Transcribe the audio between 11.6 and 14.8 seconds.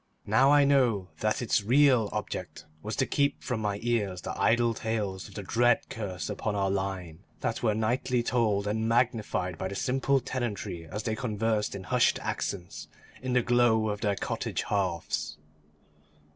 in hushed accents in the glow of their cottage